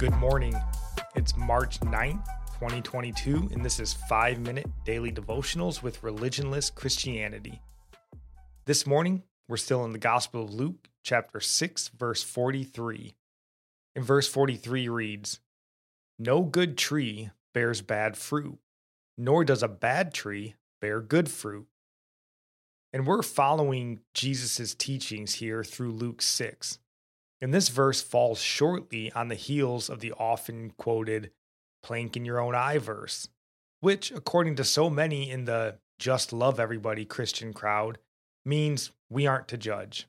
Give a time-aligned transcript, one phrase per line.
[0.00, 0.54] Good morning.
[1.14, 7.60] It's March 9th, 2022, and this is 5 Minute Daily Devotionals with Religionless Christianity.
[8.64, 13.14] This morning, we're still in the Gospel of Luke, chapter 6, verse 43.
[13.94, 15.40] In verse 43 reads,
[16.18, 18.56] No good tree bears bad fruit,
[19.18, 21.66] nor does a bad tree bear good fruit.
[22.94, 26.78] And we're following Jesus' teachings here through Luke 6.
[27.40, 31.30] And this verse falls shortly on the heels of the often quoted
[31.82, 33.28] plank in your own eye verse,
[33.80, 37.98] which, according to so many in the just love everybody Christian crowd,
[38.44, 40.06] means we aren't to judge.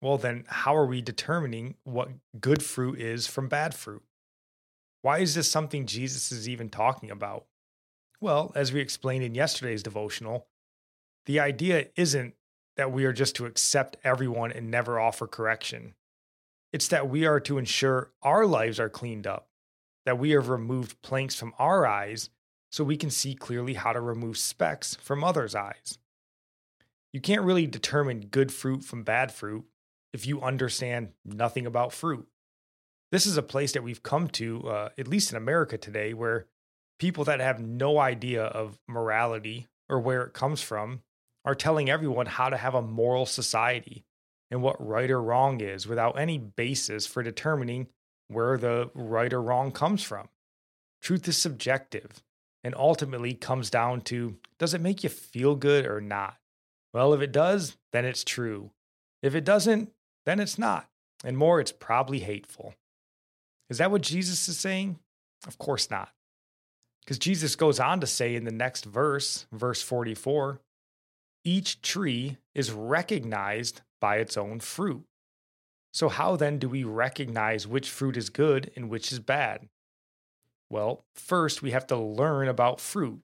[0.00, 4.02] Well, then, how are we determining what good fruit is from bad fruit?
[5.02, 7.46] Why is this something Jesus is even talking about?
[8.20, 10.46] Well, as we explained in yesterday's devotional,
[11.26, 12.34] the idea isn't
[12.76, 15.94] that we are just to accept everyone and never offer correction.
[16.72, 19.48] It's that we are to ensure our lives are cleaned up,
[20.06, 22.30] that we have removed planks from our eyes
[22.70, 25.98] so we can see clearly how to remove specks from others' eyes.
[27.12, 29.66] You can't really determine good fruit from bad fruit
[30.14, 32.26] if you understand nothing about fruit.
[33.10, 36.46] This is a place that we've come to, uh, at least in America today, where
[36.98, 41.02] people that have no idea of morality or where it comes from
[41.44, 44.06] are telling everyone how to have a moral society
[44.52, 47.88] and what right or wrong is without any basis for determining
[48.28, 50.28] where the right or wrong comes from.
[51.00, 52.22] Truth is subjective
[52.62, 56.36] and ultimately comes down to does it make you feel good or not?
[56.92, 58.70] Well, if it does, then it's true.
[59.22, 59.90] If it doesn't,
[60.26, 60.86] then it's not.
[61.24, 62.74] And more, it's probably hateful.
[63.70, 64.98] Is that what Jesus is saying?
[65.46, 66.10] Of course not.
[67.00, 70.60] Because Jesus goes on to say in the next verse, verse 44,
[71.42, 75.04] each tree is recognized by its own fruit.
[75.92, 79.68] So, how then do we recognize which fruit is good and which is bad?
[80.68, 83.20] Well, first we have to learn about fruit,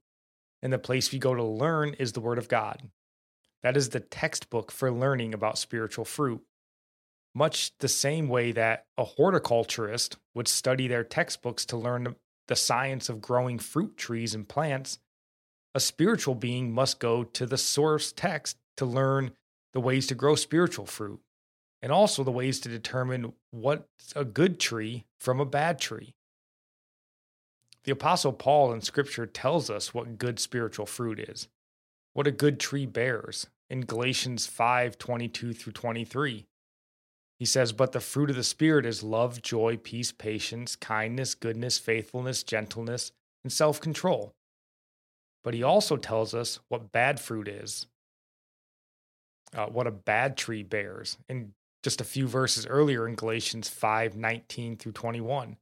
[0.63, 2.91] and the place we go to learn is the Word of God.
[3.63, 6.43] That is the textbook for learning about spiritual fruit.
[7.35, 12.15] Much the same way that a horticulturist would study their textbooks to learn
[12.47, 14.99] the science of growing fruit trees and plants,
[15.75, 19.33] a spiritual being must go to the source text to learn
[19.73, 21.21] the ways to grow spiritual fruit,
[21.83, 26.15] and also the ways to determine what's a good tree from a bad tree.
[27.85, 31.49] The Apostle Paul in Scripture tells us what good spiritual fruit is,
[32.13, 36.47] what a good tree bears in Galatians 5 22 through 23.
[37.39, 41.79] He says, But the fruit of the Spirit is love, joy, peace, patience, kindness, goodness,
[41.79, 43.13] faithfulness, gentleness,
[43.45, 44.35] and self control.
[45.45, 47.87] But he also tells us what bad fruit is
[49.57, 54.17] uh, what a bad tree bears in just a few verses earlier in Galatians 5
[54.17, 55.57] 19 through 21.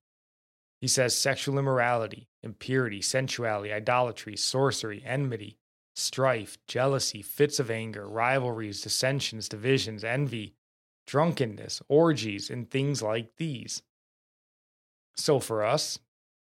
[0.81, 5.57] He says sexual immorality, impurity, sensuality, idolatry, sorcery, enmity,
[5.95, 10.55] strife, jealousy, fits of anger, rivalries, dissensions, divisions, envy,
[11.07, 13.83] drunkenness, orgies, and things like these.
[15.17, 15.99] So, for us,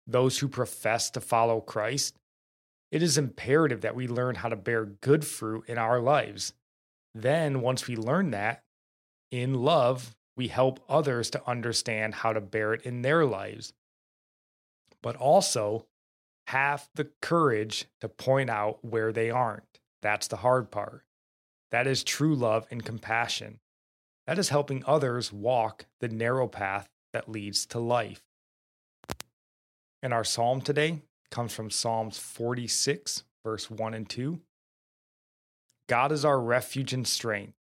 [0.07, 2.17] those who profess to follow Christ,
[2.91, 6.53] it is imperative that we learn how to bear good fruit in our lives
[7.15, 8.63] then, once we learn that,
[9.31, 13.73] in love, we help others to understand how to bear it in their lives.
[15.03, 15.87] But also
[16.47, 19.81] have the courage to point out where they aren't.
[20.03, 21.05] That's the hard part.
[21.71, 23.61] That is true love and compassion.
[24.27, 28.23] That is helping others walk the narrow path that leads to life.
[30.03, 34.41] And our psalm today comes from Psalms 46, verse 1 and 2.
[35.91, 37.57] God is our refuge and strength,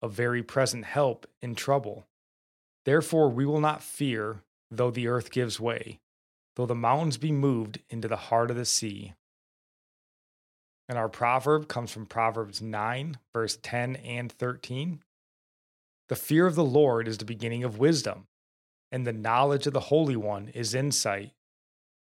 [0.00, 2.06] a very present help in trouble.
[2.84, 5.98] Therefore, we will not fear, though the earth gives way,
[6.54, 9.14] though the mountains be moved into the heart of the sea.
[10.88, 15.02] And our proverb comes from Proverbs 9, verse 10 and 13.
[16.08, 18.28] The fear of the Lord is the beginning of wisdom,
[18.92, 21.32] and the knowledge of the Holy One is insight.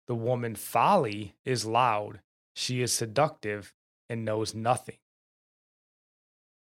[0.08, 2.22] The woman folly is loud,
[2.56, 3.76] she is seductive
[4.10, 4.98] and knows nothing.